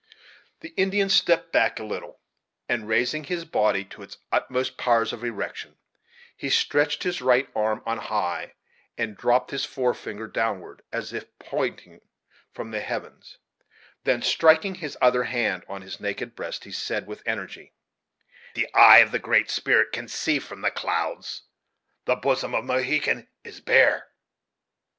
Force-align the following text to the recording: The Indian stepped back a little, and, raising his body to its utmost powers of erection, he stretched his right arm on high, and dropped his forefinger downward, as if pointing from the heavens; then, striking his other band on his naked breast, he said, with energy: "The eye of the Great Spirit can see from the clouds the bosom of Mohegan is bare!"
The 0.61 0.73
Indian 0.77 1.09
stepped 1.09 1.51
back 1.51 1.79
a 1.79 1.83
little, 1.83 2.19
and, 2.67 2.87
raising 2.87 3.23
his 3.25 3.45
body 3.45 3.85
to 3.85 4.01
its 4.01 4.17
utmost 4.31 4.75
powers 4.75 5.13
of 5.13 5.23
erection, 5.23 5.77
he 6.35 6.49
stretched 6.49 7.03
his 7.03 7.21
right 7.21 7.47
arm 7.55 7.83
on 7.85 7.99
high, 7.99 8.55
and 8.97 9.15
dropped 9.15 9.51
his 9.51 9.63
forefinger 9.63 10.25
downward, 10.25 10.81
as 10.91 11.13
if 11.13 11.37
pointing 11.37 12.01
from 12.51 12.71
the 12.71 12.79
heavens; 12.81 13.37
then, 14.03 14.23
striking 14.23 14.73
his 14.73 14.97
other 15.03 15.23
band 15.25 15.65
on 15.69 15.83
his 15.83 15.99
naked 15.99 16.35
breast, 16.35 16.63
he 16.63 16.71
said, 16.71 17.05
with 17.05 17.21
energy: 17.27 17.75
"The 18.55 18.73
eye 18.73 19.01
of 19.01 19.11
the 19.11 19.19
Great 19.19 19.51
Spirit 19.51 19.91
can 19.91 20.07
see 20.07 20.39
from 20.39 20.61
the 20.61 20.71
clouds 20.71 21.43
the 22.05 22.15
bosom 22.15 22.55
of 22.55 22.65
Mohegan 22.65 23.27
is 23.43 23.59
bare!" 23.61 24.07